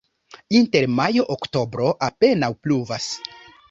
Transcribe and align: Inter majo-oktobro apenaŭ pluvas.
Inter 0.59 0.87
majo-oktobro 1.01 1.93
apenaŭ 2.11 2.53
pluvas. 2.67 3.17